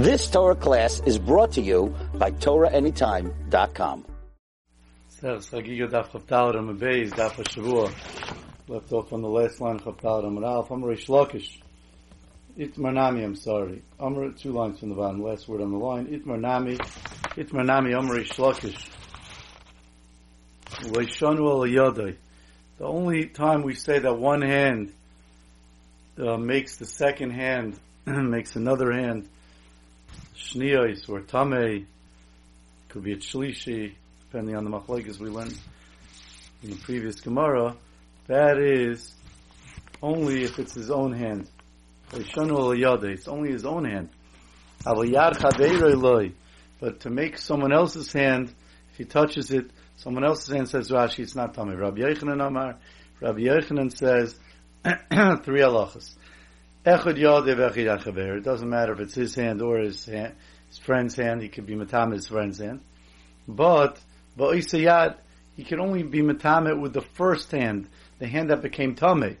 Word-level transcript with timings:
This 0.00 0.30
Torah 0.30 0.54
class 0.54 1.02
is 1.04 1.18
brought 1.18 1.52
to 1.52 1.60
you 1.60 1.94
by 2.14 2.30
TorahAnytime.com. 2.30 4.06
Left 8.66 8.92
off 8.94 9.12
on 9.12 9.20
the 9.20 9.28
last 9.28 9.60
line, 9.60 9.76
of 9.76 9.82
Chaptal 9.82 10.24
Amar 10.24 10.44
Alf, 10.46 10.70
Amar 10.70 10.92
Lakish. 10.92 11.60
Itmar 12.58 12.94
Nami, 12.94 13.22
I'm 13.24 13.36
sorry. 13.36 13.82
Amar, 13.98 14.30
two 14.30 14.52
lines 14.52 14.80
from 14.80 14.88
the 14.88 14.94
bottom, 14.94 15.22
last 15.22 15.46
word 15.46 15.60
on 15.60 15.70
the 15.70 15.76
line. 15.76 16.06
Itmar 16.06 16.40
Nami, 16.40 16.78
Itmar 17.36 17.66
Nami, 17.66 17.92
Amar 17.92 18.16
Lakish. 18.16 18.88
The 22.78 22.86
only 22.86 23.26
time 23.26 23.62
we 23.62 23.74
say 23.74 23.98
that 23.98 24.14
one 24.14 24.40
hand 24.40 24.94
uh, 26.18 26.38
makes 26.38 26.78
the 26.78 26.86
second 26.86 27.32
hand, 27.32 27.78
makes 28.06 28.56
another 28.56 28.92
hand, 28.92 29.28
shniyos 30.40 31.08
or 31.08 31.20
tamei, 31.20 31.86
could 32.88 33.04
be 33.04 33.12
a 33.12 33.16
shlishi, 33.16 33.94
depending 34.26 34.56
on 34.56 34.64
the 34.64 34.70
machlekes 34.70 35.18
we 35.18 35.28
learned 35.28 35.58
in 36.62 36.70
the 36.70 36.76
previous 36.76 37.20
Gemara, 37.20 37.76
that 38.26 38.58
is 38.58 39.14
only 40.02 40.44
if 40.44 40.58
it's 40.58 40.74
his 40.74 40.90
own 40.90 41.12
hand. 41.12 41.48
It's 42.12 42.36
only 43.28 43.52
his 43.52 43.64
own 43.64 43.84
hand. 43.84 44.08
But 46.80 47.00
to 47.00 47.10
make 47.10 47.38
someone 47.38 47.72
else's 47.72 48.12
hand, 48.12 48.54
if 48.92 48.96
he 48.96 49.04
touches 49.04 49.50
it, 49.50 49.70
someone 49.96 50.24
else's 50.24 50.54
hand 50.54 50.68
says 50.68 50.90
Rashi, 50.90 51.20
it's 51.20 51.36
not 51.36 51.54
Tamei. 51.54 51.78
Rabbi 51.78 52.00
Yochanan 52.00 52.44
Amar, 52.44 52.76
Rabbi 53.20 53.40
Yochanan 53.40 53.96
says, 53.96 54.38
three 54.84 55.60
halachas. 55.60 56.16
Echad 56.84 58.36
It 58.36 58.44
doesn't 58.44 58.68
matter 58.68 58.92
if 58.92 59.00
it's 59.00 59.14
his 59.14 59.34
hand 59.34 59.60
or 59.60 59.78
his, 59.78 60.06
hand, 60.06 60.34
his 60.68 60.78
friend's 60.78 61.14
hand. 61.14 61.42
He 61.42 61.48
could 61.48 61.66
be 61.66 61.74
matam 61.74 62.12
his 62.12 62.28
friend's 62.28 62.58
hand. 62.58 62.80
But 63.46 63.98
ba'isayad, 64.38 65.16
he 65.56 65.64
can 65.64 65.80
only 65.80 66.02
be 66.02 66.22
matam 66.22 66.80
with 66.80 66.94
the 66.94 67.02
first 67.02 67.50
hand, 67.52 67.88
the 68.18 68.26
hand 68.26 68.48
that 68.50 68.62
became 68.62 68.94
tame. 68.94 69.36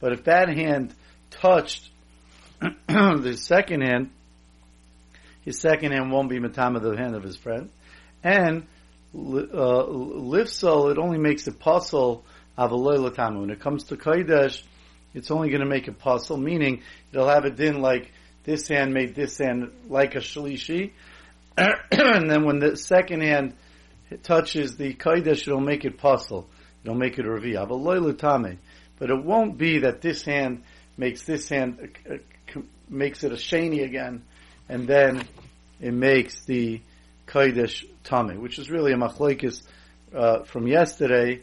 But 0.00 0.12
if 0.12 0.24
that 0.24 0.48
hand 0.48 0.94
touched 1.30 1.90
the 2.60 3.36
second 3.36 3.82
hand, 3.82 4.10
his 5.44 5.60
second 5.60 5.92
hand 5.92 6.10
won't 6.10 6.30
be 6.30 6.38
matam 6.38 6.74
the 6.74 6.96
hand 6.96 7.14
of 7.14 7.22
his 7.22 7.36
friend. 7.36 7.68
And 8.24 8.66
uh, 9.14 9.84
it 10.90 10.98
only 10.98 11.18
makes 11.18 11.46
a 11.46 11.52
puzzle 11.52 12.24
of 12.56 12.72
a 12.72 12.76
When 12.76 13.50
it 13.50 13.60
comes 13.60 13.84
to 13.84 13.96
kodesh, 13.96 14.62
it's 15.14 15.30
only 15.30 15.48
going 15.48 15.60
to 15.60 15.66
make 15.66 15.88
a 15.88 15.92
puzzle, 15.92 16.36
meaning 16.36 16.82
it'll 17.12 17.28
have 17.28 17.44
a 17.44 17.50
din 17.50 17.80
like 17.80 18.12
this 18.44 18.68
hand 18.68 18.94
made 18.94 19.14
this 19.14 19.38
hand 19.38 19.70
like 19.88 20.14
a 20.14 20.20
shlishi, 20.20 20.92
and 21.56 22.30
then 22.30 22.44
when 22.44 22.60
the 22.60 22.76
second 22.76 23.22
hand 23.22 23.54
touches 24.22 24.76
the 24.76 24.94
kaidesh, 24.94 25.46
it'll 25.46 25.60
make 25.60 25.84
it 25.84 25.98
puzzle. 25.98 26.48
It'll 26.84 26.96
make 26.96 27.18
it 27.18 27.26
a 27.26 27.28
revi. 27.28 28.58
But 28.98 29.10
it 29.10 29.24
won't 29.24 29.58
be 29.58 29.80
that 29.80 30.00
this 30.00 30.22
hand 30.22 30.62
makes 30.96 31.22
this 31.22 31.48
hand 31.48 31.96
uh, 32.08 32.14
uh, 32.14 32.62
makes 32.88 33.22
it 33.22 33.32
a 33.32 33.36
sheni 33.36 33.84
again, 33.84 34.22
and 34.68 34.86
then 34.86 35.26
it 35.80 35.92
makes 35.92 36.44
the 36.44 36.80
kaidesh 37.26 37.84
tame, 38.04 38.40
which 38.40 38.58
is 38.58 38.70
really 38.70 38.92
a 38.92 38.96
machlekes 38.96 39.62
uh, 40.14 40.44
from 40.44 40.66
yesterday. 40.66 41.42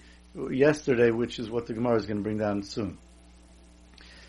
Yesterday, 0.51 1.11
which 1.11 1.39
is 1.39 1.49
what 1.49 1.65
the 1.65 1.73
Gemara 1.73 1.95
is 1.95 2.05
going 2.05 2.17
to 2.17 2.23
bring 2.23 2.39
down 2.39 2.63
soon. 2.63 2.97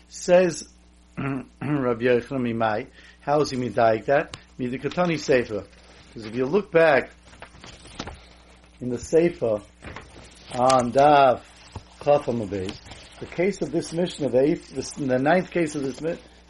Says 0.09 0.67
Rabbi 1.17 1.45
Yochanan 1.61 2.41
Mimai, 2.41 2.87
how 3.21 3.41
is 3.41 3.51
he 3.51 3.57
medayik 3.57 4.05
that? 4.05 4.37
Midikatani 4.59 5.19
Sefer. 5.19 5.65
Because 6.07 6.25
if 6.25 6.35
you 6.35 6.45
look 6.45 6.71
back 6.71 7.11
in 8.79 8.89
the 8.89 8.99
Sefer 8.99 9.61
on 10.53 10.91
Dav 10.91 11.45
Chafam 11.99 12.47
the 13.19 13.25
case 13.25 13.61
of 13.61 13.71
this 13.71 13.91
Mishnah, 13.93 14.29
the 14.29 14.39
eighth, 14.39 14.69
the, 14.69 15.05
the 15.05 15.19
ninth 15.19 15.51
case 15.51 15.75
of 15.75 15.83
this 15.83 15.99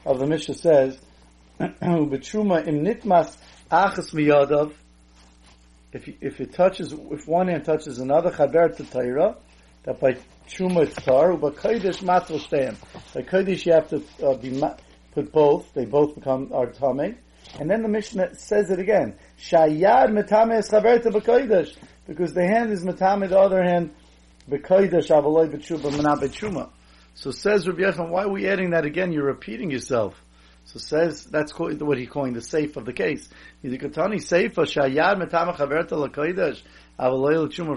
of 0.06 0.20
the 0.20 0.28
Mishnah 0.28 0.56
says, 0.56 1.00
"Betruma 1.60 2.68
im 2.68 2.84
nitmas 2.84 3.38
achas 3.72 4.14
miyadav." 4.14 4.74
If 5.94 6.10
if 6.22 6.42
it 6.42 6.54
touches, 6.54 6.94
if 6.94 7.28
one 7.28 7.48
hand 7.48 7.66
touches 7.66 8.00
another 8.00 8.32
chaber 8.32 8.76
to 8.76 8.84
Torah, 8.84 9.38
that 9.88 10.02
by 10.02 10.18
truma 10.50 10.84
it's 10.84 10.96
tar, 10.98 11.36
but 11.38 11.56
kodesh 11.56 12.04
matzal 12.04 12.40
shteim. 12.46 12.76
By 13.14 13.22
kodesh 13.22 13.66
you 13.66 13.74
have 13.74 13.88
to 13.90 14.04
uh, 14.22 14.36
be 14.36 14.50
ma- 14.50 14.76
put 15.14 15.32
both; 15.32 15.74
they 15.74 15.86
both 15.86 16.14
become 16.14 16.52
our 16.54 16.68
tame. 16.68 17.18
And 17.58 17.72
then 17.72 17.82
the 17.82 17.88
Mishnah 17.88 18.36
says 18.36 18.70
it 18.70 18.80
again: 18.80 19.16
shayad 19.40 20.10
metame 20.10 20.58
es 20.58 20.70
b'kodesh, 20.70 21.78
because 22.06 22.34
the 22.34 22.46
hand 22.46 22.72
is 22.72 22.84
metame, 22.84 23.30
the 23.30 23.40
other 23.40 23.64
hand 23.64 23.96
b'kodesh 24.50 25.10
avaloi 25.10 25.50
b'tshuba 25.50 25.90
menah 25.90 26.20
b'tshuma. 26.22 26.70
So 27.14 27.32
says 27.32 27.66
Rabbi 27.66 27.82
Yechon, 27.82 28.10
why 28.10 28.24
are 28.24 28.30
we 28.30 28.48
adding 28.48 28.72
that 28.72 28.86
again? 28.86 29.14
You're 29.14 29.26
repeating 29.26 29.72
yourself. 29.72 30.22
So 30.68 30.80
says 30.80 31.24
that's 31.24 31.58
what 31.58 31.98
he's 31.98 32.10
calling 32.10 32.34
the 32.34 32.42
safe 32.42 32.76
of 32.76 32.84
the 32.84 32.92
case. 32.92 33.28
The 33.62 33.78
Katani 33.78 34.18
seifa 34.18 34.66
shayad 34.66 35.16
metame 35.16 35.56
chaverta 35.56 35.92
l'kodesh 35.92 36.62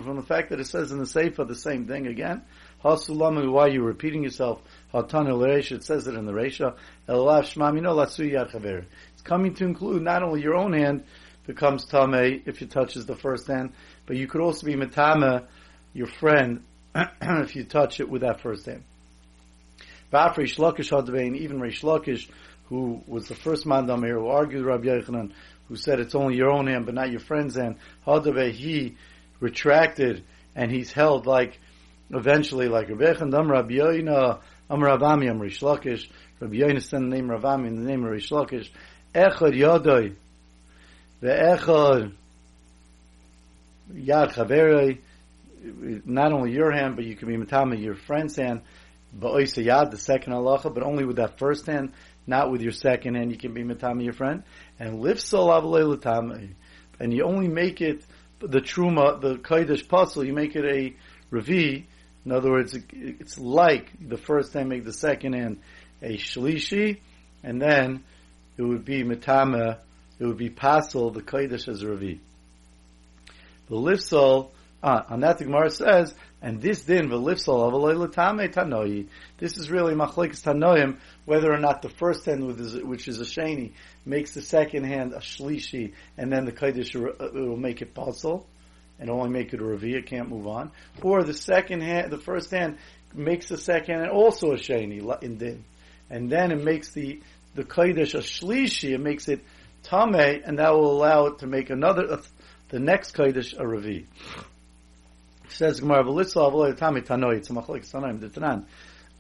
from 0.05 0.17
the 0.17 0.23
fact 0.23 0.51
that 0.51 0.59
it 0.59 0.67
says 0.67 0.91
in 0.91 0.99
the 0.99 1.07
Sefer 1.07 1.45
the 1.45 1.55
same 1.55 1.87
thing 1.87 2.09
again. 2.09 2.43
Hasulam, 2.83 3.53
why 3.53 3.67
are 3.67 3.69
you 3.69 3.83
repeating 3.83 4.25
yourself? 4.25 4.61
Hatanu 4.93 5.39
l'reisha, 5.39 5.73
it 5.73 5.85
says 5.85 6.09
it 6.09 6.15
in 6.15 6.27
the 6.27 6.33
Reisha. 6.33 6.75
Elav 7.09 7.45
shmamino 7.45 7.95
latsu 7.95 8.29
yad 8.29 8.51
chaver. 8.51 8.85
It's 9.13 9.23
coming 9.23 9.55
to 9.55 9.65
include 9.65 10.03
not 10.03 10.25
only 10.25 10.43
your 10.43 10.57
own 10.57 10.73
hand 10.73 11.05
becomes 11.47 11.87
tameh 11.87 12.43
if 12.47 12.61
it 12.61 12.71
touches 12.71 13.07
the 13.07 13.15
first 13.15 13.47
hand, 13.47 13.73
but 14.07 14.17
you 14.17 14.27
could 14.27 14.41
also 14.41 14.67
be 14.67 14.75
metame 14.75 15.47
your 15.93 16.09
friend 16.09 16.65
if 16.95 17.55
you 17.55 17.63
touch 17.63 18.01
it 18.01 18.09
with 18.09 18.23
that 18.23 18.41
first 18.41 18.67
hand. 18.67 18.83
Even 20.13 20.49
Reish 20.49 21.85
Lakish, 21.85 22.29
who 22.71 23.03
was 23.07 23.29
the 23.29 23.35
first 23.35 23.67
man 23.67 23.87
down 23.87 24.03
here 24.03 24.19
who 24.19 24.29
argued 24.29 24.65
Rabbi 24.65 24.87
Yochanan, 24.87 25.33
who 25.69 25.77
said 25.77 26.01
it's 26.01 26.15
only 26.15 26.37
your 26.37 26.51
own 26.51 26.69
hand 26.69 26.87
but 26.87 26.95
not 26.95 27.11
your 27.11 27.21
friend's 27.21 27.57
hand. 27.57 27.77
Hadave, 28.07 28.53
he 28.53 28.97
retracted 29.41 30.25
and 30.55 30.71
he's 30.71 30.93
held 30.93 31.27
like 31.27 31.59
eventually 32.11 32.69
like 32.69 32.89
Rabbi 32.89 33.05
Echan, 33.05 33.49
Rabbi 33.49 33.75
Yoina, 33.75 34.41
Am 34.71 34.79
Ravami, 34.79 35.29
Am 35.29 35.41
Rabbi 35.41 36.55
Yoina 36.55 36.83
sent 36.83 37.11
the 37.11 37.17
name 37.17 37.29
Ravami 37.29 37.67
in 37.67 37.75
the 37.75 37.89
name 37.89 38.05
of 38.05 38.13
Reish 38.13 38.31
Lakish, 38.31 38.71
Echad 39.15 39.53
Yodoi, 39.53 40.15
Ve'echad 41.23 42.13
Yad 43.93 44.33
Chaverei, 44.33 44.99
not 46.07 46.33
only 46.33 46.53
your 46.53 46.71
hand, 46.71 46.97
but 46.97 47.05
you 47.05 47.17
can 47.17 47.29
be 47.29 47.37
matama 47.37 47.77
your 47.77 47.95
friend's 47.95 48.37
hand, 48.37 48.63
Ba'oisa 49.19 49.65
Yad, 49.65 49.91
the 49.91 49.99
second 49.99 50.33
halacha, 50.33 50.73
but 50.73 50.83
only 50.83 51.05
with 51.05 51.17
that 51.17 51.39
first 51.39 51.67
hand, 51.67 51.93
not 52.31 52.51
with 52.51 52.63
your 52.63 52.73
second 52.73 53.17
hand, 53.17 53.31
you 53.31 53.37
can 53.37 53.53
be 53.53 53.63
matama 53.63 54.03
your 54.03 54.15
friend, 54.15 54.43
and 54.79 55.01
lifsol 55.01 55.51
avalei 55.51 56.55
and 56.99 57.13
you 57.13 57.25
only 57.25 57.49
make 57.49 57.81
it 57.81 58.03
the 58.39 58.61
truma, 58.61 59.21
the 59.21 59.37
kaidish 59.37 59.87
puzzle, 59.87 60.25
you 60.25 60.33
make 60.33 60.57
it 60.57 60.65
a 60.65 60.95
revi. 61.35 61.85
In 62.25 62.33
other 62.33 62.51
words, 62.51 62.77
it's 62.93 63.39
like 63.39 63.91
the 64.01 64.17
first 64.17 64.53
hand 64.53 64.69
make 64.69 64.85
the 64.85 64.93
second 64.93 65.35
hand 65.35 65.61
a 66.03 66.17
shlishi, 66.17 67.01
and 67.43 67.61
then 67.61 68.05
it 68.57 68.63
would 68.63 68.85
be 68.85 69.03
metama, 69.03 69.79
it 70.19 70.25
would 70.25 70.39
be 70.39 70.51
pasul, 70.51 71.13
the 71.13 71.23
kaidish 71.23 71.69
as 71.69 71.83
revi. 71.83 72.21
The 73.69 73.77
lifsol, 73.77 74.51
ah, 74.83 75.05
on 75.09 75.21
that 75.21 75.39
the 75.39 75.45
Gemara 75.45 75.71
says, 75.71 76.15
and 76.43 76.61
this 76.61 76.83
din 76.83 77.09
v'lifsol 77.09 77.71
avalei 77.71 78.53
tanoi. 78.53 79.09
This 79.39 79.57
is 79.57 79.71
really 79.71 79.95
machlekes 79.95 80.43
tanoim 80.43 80.99
whether 81.25 81.53
or 81.53 81.59
not 81.59 81.83
the 81.83 81.89
first 81.89 82.25
hand, 82.25 82.47
which 82.47 83.09
is 83.09 83.21
a 83.21 83.25
sheni, 83.25 83.73
makes 84.05 84.33
the 84.35 84.43
second 84.43 84.85
hand 84.85 85.13
a 85.13 85.19
shlishi, 85.19 85.93
and 86.17 86.33
then 86.33 86.45
the 86.45 86.53
kodesh 86.53 86.95
uh, 86.97 87.29
will 87.33 87.57
make 87.57 87.83
it 87.83 87.95
puzzle, 87.95 88.47
and 88.99 89.11
only 89.11 89.31
make 89.31 89.53
it 89.53 89.61
a 89.61 89.63
revi, 89.63 90.05
can't 90.05 90.29
move 90.29 90.47
on, 90.47 90.71
or 91.03 91.23
the 91.23 91.35
second 91.35 91.83
hand, 91.83 92.11
the 92.11 92.19
first 92.19 92.51
hand 92.51 92.79
makes 93.15 93.49
the 93.49 93.59
second 93.59 94.01
and 94.03 94.11
also 94.11 94.53
a 94.53 94.57
sheni 94.57 95.23
in 95.23 95.37
din, 95.37 95.65
and 96.09 96.31
then 96.31 96.53
it 96.53 96.63
makes 96.63 96.93
the 96.93 97.21
the 97.55 97.65
kodesh 97.65 98.15
a 98.15 98.19
shlishi, 98.19 98.95
it 98.95 99.01
makes 99.01 99.29
it 99.29 99.41
tame, 99.83 100.15
and 100.15 100.59
that 100.59 100.73
will 100.73 100.93
allow 100.93 101.27
it 101.27 101.39
to 101.41 101.47
make 101.47 101.71
another, 101.71 102.13
uh, 102.13 102.23
the 102.69 102.79
next 102.79 103.15
kodesh 103.17 103.55
a 103.55 103.65
revi. 103.65 104.07
Says 105.51 105.81
Gemara, 105.81 106.05
"V'litzal 106.05 106.53
v'loy 106.53 106.79
tami 106.79 107.05
tanoi." 107.05 107.39
It's 107.39 107.51
a 107.51 107.53
machlek 107.53 107.91
tanaim 107.91 108.21
tanan, 108.31 108.65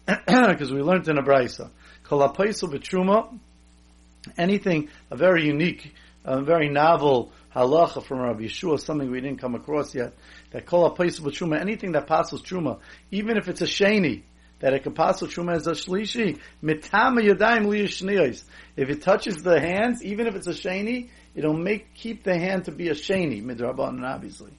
because 0.49 0.73
we 0.73 0.81
learned 0.81 1.09
in 1.09 1.19
a 1.19 1.23
brayso. 1.23 1.71
Kol. 2.05 3.41
Anything 4.37 4.88
a 5.11 5.17
very 5.17 5.47
unique, 5.47 5.94
a 6.25 6.43
very 6.43 6.69
novel 6.69 7.32
halacha 7.55 8.05
from 8.05 8.21
Rabbi 8.21 8.44
Yeshua, 8.44 8.79
something 8.79 9.11
we 9.11 9.21
didn't 9.21 9.41
come 9.41 9.55
across 9.55 9.94
yet. 9.94 10.12
That 10.50 10.67
kol 10.67 10.88
ha'paisul 10.88 11.21
b'truma. 11.21 11.61
Anything 11.61 11.93
that 11.93 12.06
passes 12.06 12.43
truma, 12.43 12.81
even 13.11 13.37
if 13.37 13.49
it's 13.49 13.62
a 13.62 13.67
sheni, 13.67 14.23
that 14.61 14.75
it 14.75 14.83
can 14.83 14.93
pass 14.93 15.23
truma 15.23 15.56
as 15.56 15.67
a 15.67 15.73
shlishi. 15.73 16.38
Mitama 16.62 17.23
yadayim 17.23 17.67
liyishniyos. 17.67 18.44
If 18.76 18.91
it 18.91 19.03
touches 19.03 19.43
the 19.43 19.59
hands, 19.59 20.05
even 20.05 20.26
if 20.26 20.35
it's 20.35 20.47
a 20.47 20.53
sheni, 20.53 21.09
it'll 21.35 21.55
make 21.55 21.94
keep 21.94 22.23
the 22.25 22.38
hand 22.38 22.67
to 22.67 22.73
be 22.73 22.88
a 22.88 22.94
sheni 22.94 23.43
midrabanan, 23.43 24.05
obviously. 24.05 24.53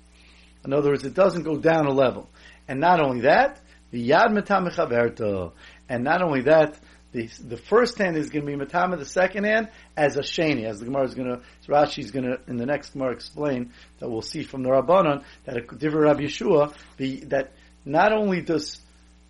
In 0.63 0.73
other 0.73 0.89
words, 0.89 1.03
it 1.03 1.13
doesn't 1.13 1.43
go 1.43 1.57
down 1.57 1.85
a 1.85 1.91
level. 1.91 2.29
And 2.67 2.79
not 2.79 3.01
only 3.01 3.21
that, 3.21 3.59
the 3.91 4.09
yad 4.09 4.27
mitama 4.27 5.51
And 5.89 6.03
not 6.03 6.21
only 6.21 6.41
that, 6.41 6.79
the, 7.11 7.27
the 7.45 7.57
first 7.57 7.97
hand 7.97 8.15
is 8.15 8.29
going 8.29 8.45
to 8.45 8.57
be 8.57 8.65
matama, 8.65 8.97
the 8.97 9.05
second 9.05 9.43
hand 9.43 9.69
as 9.97 10.15
a 10.15 10.21
sheni, 10.21 10.63
as 10.63 10.79
the 10.79 10.85
Gemara 10.85 11.05
is 11.05 11.13
going 11.13 11.27
to, 11.27 11.41
Rashi 11.67 11.99
is 11.99 12.11
going 12.11 12.25
to, 12.25 12.39
in 12.47 12.57
the 12.57 12.65
next 12.65 12.91
Gemara 12.91 13.11
explain, 13.11 13.73
that 13.99 14.09
we'll 14.09 14.21
see 14.21 14.43
from 14.43 14.63
the 14.63 14.69
Rabbanon, 14.69 15.23
that 15.45 15.57
a 15.57 15.61
Divrei 15.61 16.03
Rabbi 16.03 16.21
Yeshua, 16.21 16.73
be, 16.95 17.21
that 17.25 17.51
not 17.83 18.13
only 18.13 18.41
does, 18.41 18.79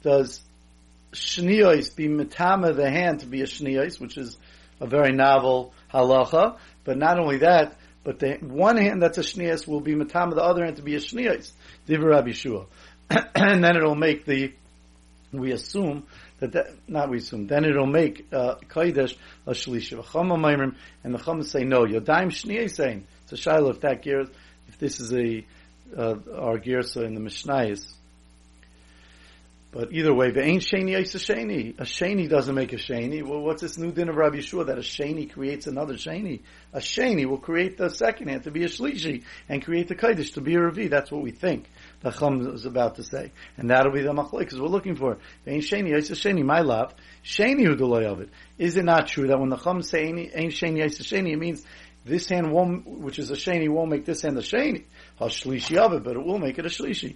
does 0.03 0.41
shniyos 1.13 1.95
be 1.95 2.07
matama 2.07 2.73
the 2.73 2.89
hand 2.89 3.21
to 3.21 3.25
be 3.25 3.41
a 3.41 3.45
shniyos, 3.45 3.99
which 3.99 4.17
is 4.17 4.37
a 4.79 4.85
very 4.85 5.11
novel 5.11 5.73
halacha, 5.91 6.57
but 6.83 6.97
not 6.97 7.19
only 7.19 7.39
that, 7.39 7.75
but 8.03 8.19
the 8.19 8.37
one 8.41 8.77
hand 8.77 9.01
that's 9.01 9.17
a 9.17 9.21
shniyos 9.21 9.67
will 9.67 9.81
be 9.81 9.93
matama, 9.95 10.35
the 10.35 10.41
other 10.41 10.63
hand 10.63 10.77
to 10.77 10.81
be 10.81 10.95
a 10.95 10.99
shniyos, 10.99 11.51
Divrei 11.87 12.09
Rabbi 12.09 12.29
Yeshua. 12.29 12.65
and 13.09 13.63
then 13.63 13.75
it'll 13.75 13.95
make 13.95 14.25
the, 14.25 14.53
we 15.31 15.51
assume 15.51 16.05
that, 16.39 16.53
that 16.53 16.67
not 16.87 17.09
we 17.09 17.17
assume, 17.17 17.47
then 17.47 17.65
it'll 17.65 17.85
make 17.85 18.27
uh, 18.33 18.55
Kodesh 18.67 19.15
a 19.45 19.51
Shlishi. 19.51 20.75
And 21.03 21.13
the 21.13 21.17
Chum 21.19 21.43
say, 21.43 21.63
no, 21.63 21.83
Yodaim 21.83 22.27
Shniyah 22.27 22.73
saying, 22.73 23.07
a 23.31 23.37
Shiloh 23.37 23.69
if 23.69 23.79
that 23.81 24.01
gear, 24.01 24.25
if 24.67 24.77
this 24.77 24.99
is 24.99 25.13
a, 25.13 25.45
uh, 25.97 26.15
our 26.35 26.59
Gersa 26.59 27.05
in 27.05 27.15
the 27.15 27.21
Mishnayos. 27.21 27.93
But 29.71 29.93
either 29.93 30.13
way, 30.13 30.33
ain't 30.35 30.63
sheni 30.63 30.97
a 30.97 31.03
sheni. 31.03 31.79
A 31.79 31.83
sheni 31.83 32.27
doesn't 32.27 32.53
make 32.53 32.73
a 32.73 32.75
sheni. 32.75 33.23
Well, 33.23 33.39
what's 33.39 33.61
this 33.61 33.77
new 33.77 33.93
din 33.93 34.09
of 34.09 34.17
Rabbi 34.17 34.39
Yeshua 34.39 34.65
that 34.65 34.77
a 34.77 34.81
sheni 34.81 35.31
creates 35.31 35.65
another 35.65 35.93
sheni? 35.93 36.41
A 36.73 36.79
sheni 36.79 37.25
will 37.25 37.37
create 37.37 37.77
the 37.77 37.89
second 37.89 38.27
hand 38.27 38.43
to 38.43 38.51
be 38.51 38.65
a 38.65 38.67
shlishi 38.67 39.23
and 39.47 39.63
create 39.63 39.87
the 39.87 39.95
kaidish 39.95 40.33
to 40.33 40.41
be 40.41 40.55
a 40.55 40.59
revi. 40.59 40.89
That's 40.89 41.09
what 41.09 41.21
we 41.21 41.31
think 41.31 41.69
the 42.01 42.11
Chum 42.11 42.53
is 42.53 42.65
about 42.65 42.95
to 42.95 43.03
say, 43.03 43.31
and 43.55 43.69
that'll 43.69 43.93
be 43.93 44.01
the 44.01 44.11
machlek 44.11 44.39
because 44.39 44.59
we're 44.59 44.67
looking 44.67 44.97
for. 44.97 45.19
Ain't 45.47 45.63
sheni 45.63 45.93
a 45.93 46.01
sheni. 46.01 46.43
My 46.43 46.59
love, 46.59 46.93
sheni 47.23 47.65
who 47.65 47.95
of 47.95 48.19
it. 48.19 48.29
Is 48.57 48.75
it 48.75 48.83
not 48.83 49.07
true 49.07 49.27
that 49.27 49.39
when 49.39 49.49
the 49.49 49.57
Chum 49.57 49.81
say 49.83 50.03
ain't 50.03 50.51
sheni 50.51 50.83
a 50.83 50.87
sheni, 50.87 51.31
it 51.31 51.39
means 51.39 51.63
this 52.03 52.27
hand 52.27 52.51
won't, 52.51 52.85
which 52.85 53.19
is 53.19 53.31
a 53.31 53.35
sheni, 53.35 53.69
won't 53.69 53.89
make 53.89 54.03
this 54.05 54.23
hand 54.23 54.37
a 54.37 54.41
sheni. 54.41 54.83
A 55.19 55.27
shlishi 55.27 55.77
of 55.77 55.93
it, 55.93 56.03
but 56.03 56.17
it 56.17 56.25
will 56.25 56.39
make 56.39 56.59
it 56.59 56.65
a 56.65 56.69
shlishi. 56.69 57.15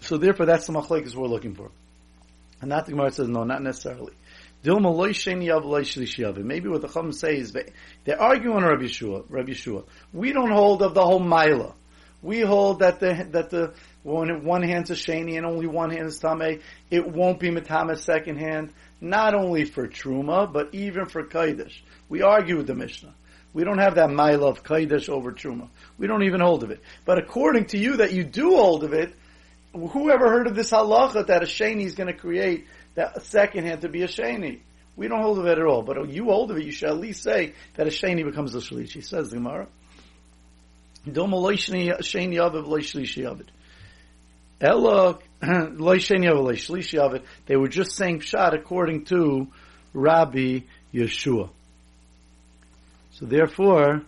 So 0.00 0.18
therefore, 0.18 0.46
that's 0.46 0.66
the 0.66 0.72
machlekes 0.72 1.14
we're 1.14 1.28
looking 1.28 1.54
for. 1.54 1.70
And 2.60 2.72
that 2.72 2.86
the 2.86 2.92
Gemara 2.92 3.10
says, 3.10 3.28
no, 3.28 3.44
not 3.44 3.62
necessarily. 3.62 4.12
Maybe 4.62 4.78
what 4.78 6.82
the 6.82 6.90
Chum 6.92 7.12
says, 7.12 7.56
they're 8.04 8.20
arguing 8.20 8.62
Rabbi 8.62 8.82
Yeshua. 8.82 9.24
Rabbi 9.28 9.52
Yeshua. 9.52 9.84
We 10.12 10.32
don't 10.32 10.50
hold 10.50 10.82
of 10.82 10.92
the 10.92 11.02
whole 11.02 11.20
Mila. 11.20 11.74
We 12.22 12.40
hold 12.40 12.80
that 12.80 13.00
the 13.00 13.26
that 13.30 13.48
the 13.48 13.72
when 14.02 14.44
one 14.44 14.62
hand's 14.62 14.90
a 14.90 14.94
sheni 14.94 15.38
and 15.38 15.46
only 15.46 15.66
one 15.66 15.90
hand 15.90 16.08
is 16.08 16.18
tame, 16.18 16.60
it 16.90 17.06
won't 17.06 17.40
be 17.40 17.50
matama's 17.50 18.02
second 18.02 18.36
hand. 18.36 18.74
Not 19.00 19.34
only 19.34 19.64
for 19.64 19.88
truma, 19.88 20.52
but 20.52 20.74
even 20.74 21.06
for 21.06 21.24
kaidish. 21.24 21.80
We 22.10 22.20
argue 22.20 22.58
with 22.58 22.66
the 22.66 22.74
Mishnah. 22.74 23.14
We 23.54 23.64
don't 23.64 23.78
have 23.78 23.94
that 23.94 24.10
mile 24.10 24.44
of 24.44 24.62
kaidish 24.62 25.08
over 25.08 25.32
truma. 25.32 25.70
We 25.96 26.06
don't 26.06 26.24
even 26.24 26.40
hold 26.40 26.62
of 26.62 26.70
it. 26.70 26.82
But 27.06 27.16
according 27.16 27.64
to 27.68 27.78
you, 27.78 27.96
that 27.96 28.12
you 28.12 28.22
do 28.22 28.56
hold 28.56 28.84
of 28.84 28.92
it, 28.92 29.14
whoever 29.72 30.28
heard 30.28 30.46
of 30.46 30.54
this 30.54 30.70
halacha 30.70 31.26
that 31.26 31.42
a 31.42 31.46
sheni 31.46 31.84
is 31.84 31.94
going 31.94 32.12
to 32.12 32.18
create 32.18 32.66
that 32.94 33.22
second 33.24 33.64
hand 33.66 33.82
to 33.82 33.88
be 33.88 34.02
a 34.02 34.08
sheni? 34.08 34.60
We 34.96 35.08
don't 35.08 35.22
hold 35.22 35.38
of 35.38 35.46
it 35.46 35.58
at 35.58 35.64
all. 35.64 35.82
But 35.82 36.10
you 36.10 36.24
hold 36.24 36.50
of 36.50 36.58
it, 36.58 36.64
you 36.64 36.72
should 36.72 36.90
at 36.90 36.98
least 36.98 37.22
say 37.22 37.54
that 37.76 37.86
a 37.86 37.90
sheni 37.90 38.24
becomes 38.24 38.54
a 38.54 38.58
shlishi. 38.58 39.04
Says 39.04 39.30
the 39.30 39.36
Gemara. 39.36 39.68
They 47.46 47.56
were 47.56 47.68
just 47.68 47.96
saying 47.96 48.20
pshat 48.20 48.54
according 48.54 49.04
to 49.06 49.48
Rabbi 49.94 50.60
Yeshua. 50.92 51.48
So 53.12 53.26
therefore, 53.26 54.02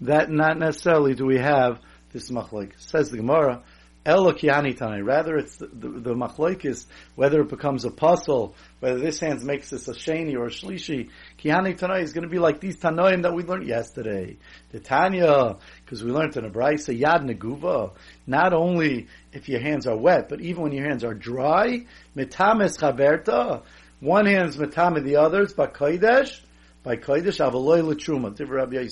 that 0.00 0.30
not 0.30 0.58
necessarily 0.58 1.14
do 1.14 1.26
we 1.26 1.38
have 1.38 1.78
this 2.12 2.30
machlek. 2.30 2.72
Says 2.78 3.10
the 3.10 3.18
Gemara, 3.18 3.62
Elo 4.06 4.32
kiani 4.32 5.04
Rather, 5.04 5.36
it's 5.36 5.56
the, 5.56 5.66
machlek 5.68 6.86
whether 7.16 7.42
it 7.42 7.50
becomes 7.50 7.84
a 7.84 7.90
puzzle, 7.90 8.54
whether 8.80 8.98
this 8.98 9.20
hand 9.20 9.42
makes 9.42 9.68
this 9.70 9.88
a 9.88 9.92
sheni 9.92 10.34
or 10.34 10.46
a 10.46 10.48
shlishi. 10.48 11.10
Kiani 11.38 11.76
tanai 11.76 12.00
is 12.02 12.14
going 12.14 12.24
to 12.24 12.30
be 12.30 12.38
like 12.38 12.60
these 12.60 12.78
tanoim 12.78 13.22
that 13.22 13.34
we 13.34 13.42
learned 13.42 13.66
yesterday. 13.66 14.38
The 14.72 14.80
Tanya, 14.80 15.56
because 15.84 16.02
we 16.02 16.12
learned 16.12 16.34
in 16.36 16.46
a 16.46 16.50
brayse 16.50 16.88
yad 16.98 17.28
neguva. 17.28 17.92
Not 18.26 18.54
only 18.54 19.08
if 19.32 19.50
your 19.50 19.60
hands 19.60 19.86
are 19.86 19.96
wet, 19.96 20.30
but 20.30 20.40
even 20.40 20.62
when 20.62 20.72
your 20.72 20.88
hands 20.88 21.04
are 21.04 21.14
dry, 21.14 21.84
mitames 22.16 22.78
chaverta. 22.78 23.62
One 24.00 24.24
hand 24.24 24.48
is 24.48 24.56
mitame, 24.56 25.04
the 25.04 25.16
others 25.16 25.52
by 25.52 25.66
kodesh 25.66 26.40
by 26.82 26.96
Kodesh, 26.96 27.40
Avaloy 27.40 27.94
Truma, 27.94 28.34
Rabbi. 28.48 28.88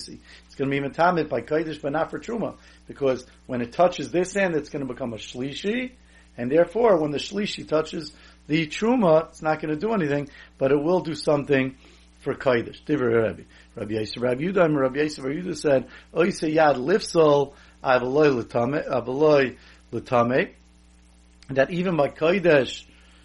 Going 0.59 0.71
to 0.71 0.81
be 0.81 0.89
Metamid 0.89 1.29
by 1.29 1.39
Kodesh, 1.39 1.81
but 1.81 1.93
not 1.93 2.11
for 2.11 2.19
Truma. 2.19 2.57
Because 2.85 3.25
when 3.45 3.61
it 3.61 3.71
touches 3.71 4.11
this 4.11 4.33
hand, 4.33 4.55
it's 4.55 4.67
going 4.67 4.85
to 4.85 4.93
become 4.93 5.13
a 5.13 5.15
Shlishi, 5.15 5.93
and 6.37 6.51
therefore, 6.51 7.01
when 7.01 7.11
the 7.11 7.17
Shlishi 7.17 7.65
touches 7.65 8.11
the 8.47 8.67
Truma, 8.67 9.29
it's 9.29 9.41
not 9.41 9.61
going 9.61 9.73
to 9.73 9.79
do 9.79 9.93
anything, 9.93 10.27
but 10.57 10.73
it 10.73 10.83
will 10.83 10.99
do 10.99 11.15
something 11.15 11.77
for 12.19 12.33
Kodesh. 12.35 12.83
Divra 12.83 13.23
Rabbi. 13.23 13.43
Rabbi 13.75 13.93
Yossi, 13.93 14.21
Rabbi 14.21 14.41
Yudah, 14.41 14.77
Rabbi 14.77 14.97
Yossi, 14.97 15.23
Rabbi 15.23 15.47
Yudah 15.47 15.57
said, 15.57 15.87
Oise 16.13 16.41
Yad 16.41 16.75
Lifsol, 16.75 17.53
Avaloy 17.81 18.43
Latame, 18.43 18.85
Avaloy 18.85 19.55
Latame, 19.93 20.51
that 21.51 21.71
even 21.71 21.95
by 21.95 22.09
Kodesh, 22.09 22.83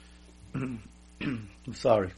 I'm 0.54 1.48
sorry, 1.72 2.12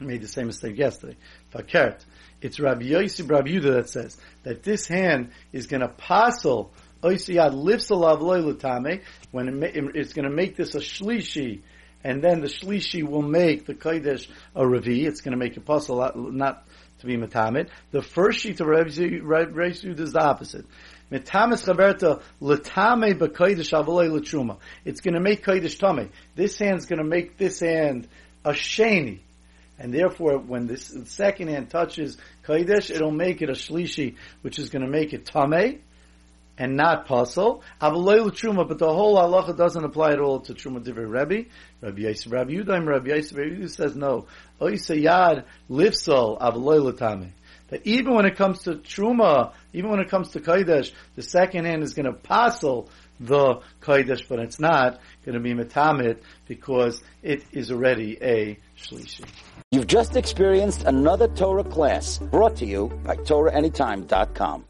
made 0.00 0.22
the 0.22 0.28
same 0.28 0.46
mistake 0.46 0.78
yesterday. 0.78 1.16
Fakert. 1.52 2.04
It's 2.40 2.58
Rabbi 2.58 2.84
Yossi 2.84 3.28
Rabbi 3.28 3.50
Yudah 3.50 3.74
that 3.74 3.90
says 3.90 4.16
that 4.44 4.62
this 4.62 4.86
hand 4.86 5.30
is 5.52 5.66
going 5.66 5.82
to 5.82 5.88
passel 5.88 6.72
Oisiyad 7.02 7.54
lifts 7.54 7.90
alav 7.90 8.20
loy 8.20 8.42
when 9.30 9.62
it, 9.62 9.74
it's 9.94 10.12
going 10.12 10.28
to 10.28 10.34
make 10.34 10.56
this 10.56 10.74
a 10.74 10.80
shlishi, 10.80 11.60
and 12.04 12.22
then 12.22 12.40
the 12.40 12.48
shlishi 12.48 13.02
will 13.02 13.22
make 13.22 13.66
the 13.66 13.74
kodesh 13.74 14.28
a 14.54 14.66
ravi. 14.66 15.06
It's 15.06 15.20
going 15.20 15.32
to 15.32 15.38
make 15.38 15.56
it 15.56 15.64
passel 15.64 16.12
not 16.14 16.64
to 17.00 17.06
be 17.06 17.16
metamid. 17.16 17.68
The 17.90 18.02
first 18.02 18.40
sheet 18.40 18.60
of 18.60 18.66
Rabbi 18.66 18.90
Yossi 18.90 19.98
is 19.98 20.12
the 20.12 20.22
opposite. 20.22 20.66
Metamis 21.10 21.66
chaberta 21.66 22.22
letame 22.40 23.14
b'kodesh 23.14 23.72
avalei 23.72 24.10
l'truma. 24.10 24.58
It's 24.84 25.00
going 25.00 25.14
to 25.14 25.20
make 25.20 25.44
kodesh 25.44 25.78
tame. 25.78 26.10
This 26.34 26.58
hand's 26.58 26.86
going 26.86 27.00
to 27.00 27.08
make 27.08 27.36
this 27.38 27.60
hand 27.60 28.08
a 28.44 28.52
sheni 28.52 29.20
and 29.80 29.94
therefore 29.94 30.38
when 30.38 30.66
this 30.66 30.94
second 31.06 31.48
hand 31.48 31.70
touches 31.70 32.18
Kodesh, 32.44 32.90
it'll 32.90 33.10
make 33.10 33.40
it 33.40 33.48
a 33.48 33.54
Shlishi, 33.54 34.16
which 34.42 34.58
is 34.58 34.68
going 34.68 34.84
to 34.84 34.90
make 34.90 35.14
it 35.14 35.24
Tameh, 35.24 35.80
and 36.58 36.76
not 36.76 37.08
Pasul. 37.08 37.62
Avalei 37.80 38.20
Truma, 38.30 38.68
but 38.68 38.78
the 38.78 38.92
whole 38.92 39.16
halacha 39.16 39.56
doesn't 39.56 39.82
apply 39.82 40.12
at 40.12 40.20
all 40.20 40.40
to 40.40 40.52
Truma 40.52 40.84
Divrei 40.84 41.10
Rebbe. 41.10 41.48
Rabbi 41.80 42.02
Yisrael, 42.02 42.32
Rabbi 42.32 42.52
Yudaim, 42.52 42.86
Rabbi 42.86 43.08
Yisrael, 43.08 43.38
Rabbi 43.38 43.62
Yudaim 43.62 43.70
says 43.70 43.96
no. 43.96 44.26
Oisayad 44.60 45.44
Lifsol 45.70 46.38
Avalei 46.38 46.92
Latame. 46.92 47.30
That 47.70 47.86
even 47.86 48.14
when 48.14 48.26
it 48.26 48.36
comes 48.36 48.62
to 48.62 48.74
Truma, 48.74 49.52
even 49.72 49.90
when 49.90 50.00
it 50.00 50.08
comes 50.08 50.30
to 50.30 50.40
Kodesh, 50.40 50.92
the 51.16 51.22
second 51.22 51.64
hand 51.64 51.82
is 51.82 51.94
going 51.94 52.06
to 52.06 52.12
Pasul 52.12 52.88
the 53.20 53.60
Kodesh, 53.80 54.26
but 54.28 54.38
it's 54.38 54.58
not 54.58 55.00
going 55.24 55.34
to 55.34 55.40
be 55.40 55.54
Metamit 55.54 56.18
because 56.48 57.02
it 57.22 57.44
is 57.52 57.70
already 57.70 58.18
a 58.20 58.58
Shlishi. 58.78 59.24
You've 59.70 59.86
just 59.86 60.16
experienced 60.16 60.84
another 60.84 61.28
Torah 61.28 61.64
class 61.64 62.18
brought 62.18 62.56
to 62.56 62.66
you 62.66 62.88
by 63.04 63.16
TorahAnytime.com. 63.16 64.64